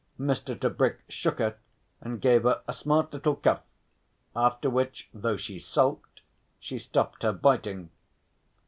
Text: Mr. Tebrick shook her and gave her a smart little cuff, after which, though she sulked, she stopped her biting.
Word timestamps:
Mr. 0.19 0.59
Tebrick 0.59 1.01
shook 1.09 1.37
her 1.37 1.57
and 2.01 2.21
gave 2.21 2.41
her 2.41 2.63
a 2.67 2.73
smart 2.73 3.13
little 3.13 3.35
cuff, 3.35 3.61
after 4.35 4.67
which, 4.67 5.07
though 5.13 5.37
she 5.37 5.59
sulked, 5.59 6.21
she 6.59 6.79
stopped 6.79 7.21
her 7.21 7.31
biting. 7.31 7.91